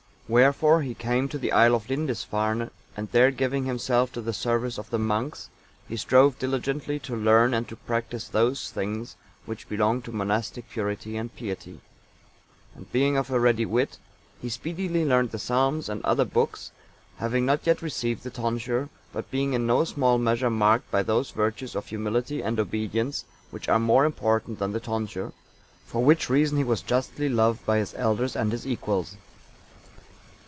[0.33, 4.77] Wherefore he came to the isle of Lindisfarne, and there giving himself to the service
[4.77, 5.49] of the monks,
[5.89, 11.17] he strove diligently to learn and to practise those things which belong to monastic purity
[11.17, 11.81] and piety;
[12.75, 13.97] and being of a ready wit,
[14.41, 16.71] he speedily learned the psalms and some other books,
[17.17, 21.31] having not yet received the tonsure, but being in no small measure marked by those
[21.31, 25.33] virtues of humility and obedience which are more important than the tonsure;
[25.85, 29.17] for which reason he was justly loved by his elders and his equals.